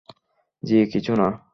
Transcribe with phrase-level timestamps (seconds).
[0.63, 1.27] জি, কিছু না।